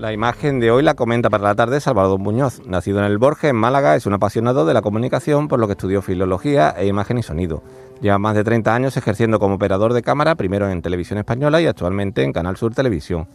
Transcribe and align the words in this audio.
La 0.00 0.14
imagen 0.14 0.60
de 0.60 0.70
hoy 0.70 0.82
la 0.82 0.94
comenta 0.94 1.28
para 1.28 1.42
la 1.42 1.54
tarde 1.54 1.78
Salvador 1.78 2.18
Muñoz. 2.18 2.62
Nacido 2.64 3.00
en 3.00 3.04
el 3.04 3.18
Borges, 3.18 3.50
en 3.50 3.56
Málaga, 3.56 3.96
es 3.96 4.06
un 4.06 4.14
apasionado 4.14 4.64
de 4.64 4.72
la 4.72 4.80
comunicación, 4.80 5.46
por 5.46 5.60
lo 5.60 5.66
que 5.66 5.72
estudió 5.72 6.00
filología 6.00 6.70
e 6.70 6.86
imagen 6.86 7.18
y 7.18 7.22
sonido. 7.22 7.62
Lleva 8.00 8.18
más 8.18 8.34
de 8.34 8.42
30 8.42 8.74
años 8.74 8.96
ejerciendo 8.96 9.38
como 9.38 9.56
operador 9.56 9.92
de 9.92 10.00
cámara, 10.00 10.36
primero 10.36 10.70
en 10.70 10.80
Televisión 10.80 11.18
Española 11.18 11.60
y 11.60 11.66
actualmente 11.66 12.22
en 12.22 12.32
Canal 12.32 12.56
Sur 12.56 12.74
Televisión. 12.74 13.28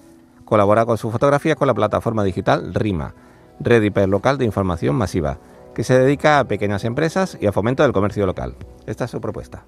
Colabora 0.43 0.87
con 0.87 0.97
sus 0.97 1.11
fotografías 1.11 1.55
con 1.55 1.67
la 1.67 1.75
plataforma 1.75 2.23
digital 2.23 2.73
RIMA, 2.73 3.13
Red 3.59 3.83
Hiperlocal 3.83 4.39
de 4.39 4.45
Información 4.45 4.95
Masiva, 4.95 5.37
que 5.75 5.83
se 5.83 5.99
dedica 5.99 6.39
a 6.39 6.45
pequeñas 6.45 6.83
empresas 6.83 7.37
y 7.39 7.45
a 7.45 7.51
fomento 7.51 7.83
del 7.83 7.93
comercio 7.93 8.25
local. 8.25 8.55
Esta 8.87 9.05
es 9.05 9.11
su 9.11 9.21
propuesta. 9.21 9.65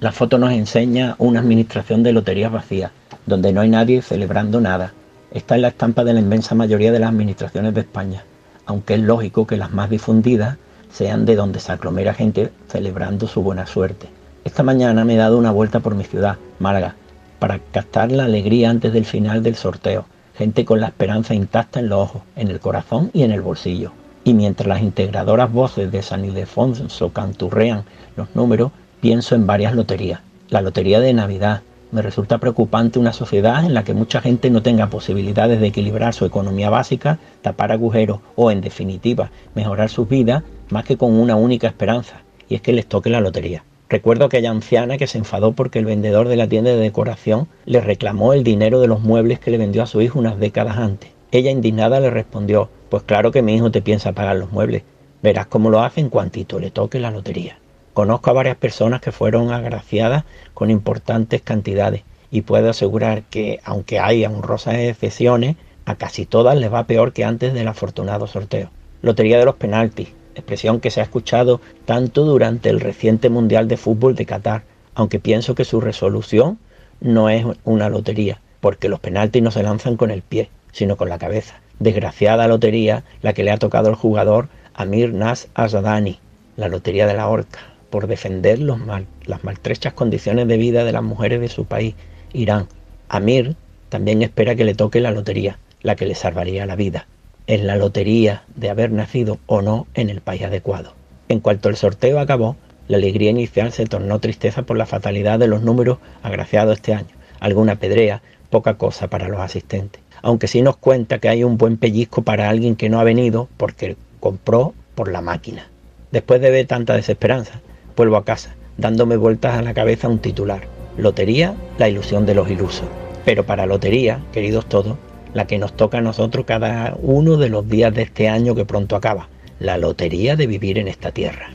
La 0.00 0.10
foto 0.10 0.36
nos 0.36 0.50
enseña 0.50 1.14
una 1.18 1.38
administración 1.38 2.02
de 2.02 2.12
loterías 2.12 2.50
vacías, 2.50 2.90
donde 3.24 3.52
no 3.52 3.60
hay 3.60 3.68
nadie 3.68 4.02
celebrando 4.02 4.60
nada 4.60 4.94
está 5.32 5.54
en 5.54 5.62
la 5.62 5.68
estampa 5.68 6.04
de 6.04 6.14
la 6.14 6.20
inmensa 6.20 6.54
mayoría 6.54 6.92
de 6.92 6.98
las 6.98 7.10
administraciones 7.10 7.74
de 7.74 7.80
España, 7.80 8.24
aunque 8.66 8.94
es 8.94 9.00
lógico 9.00 9.46
que 9.46 9.56
las 9.56 9.72
más 9.72 9.90
difundidas 9.90 10.56
sean 10.92 11.24
de 11.24 11.36
donde 11.36 11.60
se 11.60 11.72
aglomera 11.72 12.14
gente 12.14 12.50
celebrando 12.68 13.26
su 13.26 13.42
buena 13.42 13.66
suerte. 13.66 14.08
Esta 14.44 14.62
mañana 14.62 15.04
me 15.04 15.14
he 15.14 15.18
dado 15.18 15.38
una 15.38 15.52
vuelta 15.52 15.80
por 15.80 15.94
mi 15.94 16.04
ciudad, 16.04 16.36
Málaga, 16.58 16.96
para 17.38 17.58
captar 17.58 18.10
la 18.10 18.24
alegría 18.24 18.70
antes 18.70 18.92
del 18.92 19.04
final 19.04 19.42
del 19.42 19.54
sorteo, 19.54 20.06
gente 20.34 20.64
con 20.64 20.80
la 20.80 20.88
esperanza 20.88 21.34
intacta 21.34 21.80
en 21.80 21.88
los 21.88 22.00
ojos, 22.00 22.22
en 22.36 22.48
el 22.48 22.60
corazón 22.60 23.10
y 23.12 23.22
en 23.22 23.30
el 23.30 23.42
bolsillo. 23.42 23.92
Y 24.24 24.34
mientras 24.34 24.66
las 24.66 24.82
integradoras 24.82 25.52
voces 25.52 25.90
de 25.92 26.02
San 26.02 26.24
Ildefonso 26.24 27.12
canturrean 27.12 27.84
los 28.16 28.34
números, 28.34 28.72
pienso 29.00 29.34
en 29.34 29.46
varias 29.46 29.74
loterías. 29.74 30.20
La 30.48 30.60
lotería 30.60 31.00
de 31.00 31.14
Navidad, 31.14 31.62
me 31.92 32.02
resulta 32.02 32.38
preocupante 32.38 32.98
una 32.98 33.12
sociedad 33.12 33.64
en 33.64 33.74
la 33.74 33.84
que 33.84 33.94
mucha 33.94 34.20
gente 34.20 34.50
no 34.50 34.62
tenga 34.62 34.90
posibilidades 34.90 35.60
de 35.60 35.66
equilibrar 35.66 36.14
su 36.14 36.24
economía 36.24 36.70
básica, 36.70 37.18
tapar 37.42 37.72
agujeros 37.72 38.20
o, 38.36 38.50
en 38.50 38.60
definitiva, 38.60 39.30
mejorar 39.54 39.88
sus 39.88 40.08
vidas 40.08 40.42
más 40.70 40.84
que 40.84 40.96
con 40.96 41.12
una 41.14 41.36
única 41.36 41.66
esperanza, 41.66 42.22
y 42.48 42.54
es 42.54 42.62
que 42.62 42.72
les 42.72 42.86
toque 42.86 43.10
la 43.10 43.20
lotería. 43.20 43.64
Recuerdo 43.88 44.24
aquella 44.24 44.50
anciana 44.50 44.98
que 44.98 45.08
se 45.08 45.18
enfadó 45.18 45.52
porque 45.52 45.80
el 45.80 45.84
vendedor 45.84 46.28
de 46.28 46.36
la 46.36 46.48
tienda 46.48 46.70
de 46.70 46.76
decoración 46.76 47.48
le 47.64 47.80
reclamó 47.80 48.32
el 48.32 48.44
dinero 48.44 48.80
de 48.80 48.86
los 48.86 49.00
muebles 49.00 49.40
que 49.40 49.50
le 49.50 49.58
vendió 49.58 49.82
a 49.82 49.86
su 49.86 50.00
hijo 50.00 50.18
unas 50.18 50.38
décadas 50.38 50.78
antes. 50.78 51.10
Ella 51.32 51.50
indignada 51.50 52.00
le 52.00 52.10
respondió, 52.10 52.68
pues 52.88 53.02
claro 53.02 53.32
que 53.32 53.42
mi 53.42 53.54
hijo 53.54 53.70
te 53.70 53.82
piensa 53.82 54.12
pagar 54.12 54.36
los 54.36 54.52
muebles, 54.52 54.82
verás 55.22 55.46
cómo 55.46 55.70
lo 55.70 55.80
hace 55.82 56.00
en 56.00 56.08
cuantito 56.08 56.58
le 56.58 56.70
toque 56.70 56.98
la 56.98 57.10
lotería. 57.10 57.59
Conozco 57.92 58.30
a 58.30 58.34
varias 58.34 58.56
personas 58.56 59.00
que 59.00 59.10
fueron 59.10 59.52
agraciadas 59.52 60.24
con 60.54 60.70
importantes 60.70 61.42
cantidades 61.42 62.02
y 62.30 62.42
puedo 62.42 62.70
asegurar 62.70 63.24
que, 63.24 63.58
aunque 63.64 63.98
hay 63.98 64.24
honrosas 64.24 64.76
excepciones, 64.76 65.56
a 65.86 65.96
casi 65.96 66.24
todas 66.24 66.56
les 66.56 66.72
va 66.72 66.86
peor 66.86 67.12
que 67.12 67.24
antes 67.24 67.52
del 67.52 67.66
afortunado 67.66 68.28
sorteo. 68.28 68.70
Lotería 69.02 69.38
de 69.40 69.44
los 69.44 69.56
penaltis, 69.56 70.10
expresión 70.36 70.78
que 70.78 70.92
se 70.92 71.00
ha 71.00 71.04
escuchado 71.04 71.60
tanto 71.84 72.24
durante 72.24 72.70
el 72.70 72.78
reciente 72.78 73.28
Mundial 73.28 73.66
de 73.66 73.76
Fútbol 73.76 74.14
de 74.14 74.24
Qatar, 74.24 74.62
aunque 74.94 75.18
pienso 75.18 75.56
que 75.56 75.64
su 75.64 75.80
resolución 75.80 76.60
no 77.00 77.28
es 77.28 77.44
una 77.64 77.88
lotería, 77.88 78.40
porque 78.60 78.88
los 78.88 79.00
penaltis 79.00 79.42
no 79.42 79.50
se 79.50 79.64
lanzan 79.64 79.96
con 79.96 80.12
el 80.12 80.22
pie, 80.22 80.48
sino 80.70 80.96
con 80.96 81.08
la 81.08 81.18
cabeza. 81.18 81.56
Desgraciada 81.80 82.46
lotería 82.46 83.02
la 83.20 83.32
que 83.32 83.42
le 83.42 83.50
ha 83.50 83.58
tocado 83.58 83.88
al 83.88 83.96
jugador 83.96 84.48
Amir 84.74 85.12
Nas 85.12 85.48
Azadani, 85.54 86.20
la 86.56 86.68
lotería 86.68 87.08
de 87.08 87.14
la 87.14 87.26
horca 87.26 87.70
por 87.90 88.06
defender 88.06 88.58
las 88.60 89.44
maltrechas 89.44 89.92
condiciones 89.92 90.48
de 90.48 90.56
vida 90.56 90.84
de 90.84 90.92
las 90.92 91.02
mujeres 91.02 91.40
de 91.40 91.48
su 91.48 91.64
país, 91.64 91.94
Irán. 92.32 92.68
Amir 93.08 93.56
también 93.88 94.22
espera 94.22 94.54
que 94.54 94.64
le 94.64 94.74
toque 94.74 95.00
la 95.00 95.10
lotería, 95.10 95.58
la 95.82 95.96
que 95.96 96.06
le 96.06 96.14
salvaría 96.14 96.66
la 96.66 96.76
vida. 96.76 97.06
Es 97.46 97.62
la 97.62 97.76
lotería 97.76 98.44
de 98.54 98.70
haber 98.70 98.92
nacido 98.92 99.38
o 99.46 99.62
no 99.62 99.88
en 99.94 100.10
el 100.10 100.20
país 100.20 100.42
adecuado. 100.42 100.94
En 101.28 101.40
cuanto 101.40 101.68
el 101.68 101.76
sorteo 101.76 102.20
acabó, 102.20 102.56
la 102.86 102.96
alegría 102.96 103.30
inicial 103.30 103.72
se 103.72 103.86
tornó 103.86 104.18
tristeza 104.18 104.62
por 104.62 104.76
la 104.76 104.86
fatalidad 104.86 105.38
de 105.38 105.48
los 105.48 105.62
números 105.62 105.98
agraciados 106.22 106.76
este 106.76 106.94
año. 106.94 107.14
Alguna 107.40 107.76
pedrea, 107.76 108.22
poca 108.50 108.74
cosa 108.74 109.08
para 109.08 109.28
los 109.28 109.40
asistentes. 109.40 110.02
Aunque 110.22 110.48
sí 110.48 110.60
nos 110.60 110.76
cuenta 110.76 111.18
que 111.18 111.28
hay 111.28 111.44
un 111.44 111.56
buen 111.56 111.76
pellizco 111.76 112.22
para 112.22 112.48
alguien 112.48 112.76
que 112.76 112.88
no 112.88 113.00
ha 113.00 113.04
venido 113.04 113.48
porque 113.56 113.96
compró 114.20 114.74
por 114.94 115.10
la 115.10 115.20
máquina. 115.20 115.68
Después 116.12 116.40
de 116.40 116.50
ver 116.50 116.66
tanta 116.66 116.94
desesperanza, 116.94 117.60
vuelvo 117.96 118.16
a 118.16 118.24
casa, 118.24 118.54
dándome 118.76 119.16
vueltas 119.16 119.56
a 119.56 119.62
la 119.62 119.74
cabeza 119.74 120.08
un 120.08 120.18
titular. 120.18 120.62
Lotería, 120.96 121.54
la 121.78 121.88
ilusión 121.88 122.26
de 122.26 122.34
los 122.34 122.50
ilusos. 122.50 122.86
Pero 123.24 123.44
para 123.44 123.66
lotería, 123.66 124.20
queridos 124.32 124.66
todos, 124.66 124.96
la 125.34 125.46
que 125.46 125.58
nos 125.58 125.74
toca 125.76 125.98
a 125.98 126.02
nosotros 126.02 126.46
cada 126.46 126.96
uno 127.02 127.36
de 127.36 127.48
los 127.48 127.68
días 127.68 127.94
de 127.94 128.02
este 128.02 128.28
año 128.28 128.54
que 128.54 128.64
pronto 128.64 128.96
acaba, 128.96 129.28
la 129.58 129.78
lotería 129.78 130.36
de 130.36 130.46
vivir 130.46 130.78
en 130.78 130.88
esta 130.88 131.12
tierra. 131.12 131.50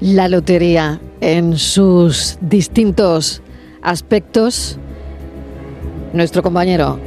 La 0.00 0.28
lotería 0.28 1.00
en 1.20 1.56
sus 1.56 2.38
distintos 2.40 3.42
aspectos. 3.82 4.78
Nuestro 6.12 6.42
compañero 6.42 6.98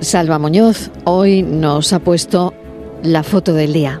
Salva 0.00 0.38
Muñoz 0.38 0.90
hoy 1.04 1.42
nos 1.42 1.92
ha 1.92 1.98
puesto 1.98 2.54
la 3.02 3.22
foto 3.22 3.52
del 3.52 3.72
día. 3.72 4.00